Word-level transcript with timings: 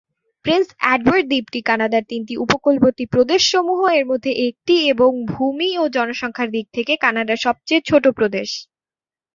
Prince 0.45 0.67
Edward 0.93 1.25
দ্বীপটি 1.29 1.59
কানাডার 1.69 2.03
তিনটি 2.11 2.33
উপকূলবর্তী 2.37 3.03
প্রদেশসমূহ 3.13 3.79
এর 3.97 4.05
মধ্যে 4.11 4.31
একটি 4.47 4.75
এবং 4.93 5.09
ভূমি 5.31 5.69
ও 5.77 5.93
জনসংখ্যার 5.95 6.49
দিক 6.55 6.65
থেকে 6.75 6.93
কানাডার 7.03 7.39
সবচেয়ে 7.45 7.81
ছোট 7.89 8.03
প্রদেশ। 8.17 8.49